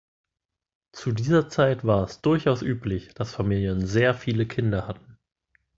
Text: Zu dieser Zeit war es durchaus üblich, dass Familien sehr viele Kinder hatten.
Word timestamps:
Zu 0.93 1.11
dieser 1.11 1.47
Zeit 1.47 1.85
war 1.85 2.03
es 2.05 2.21
durchaus 2.21 2.63
üblich, 2.63 3.13
dass 3.13 3.35
Familien 3.35 3.85
sehr 3.85 4.15
viele 4.15 4.47
Kinder 4.47 4.87
hatten. 4.87 5.19